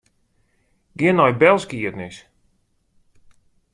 Gean 0.97 1.17
nei 1.17 1.33
belskiednis. 1.41 2.17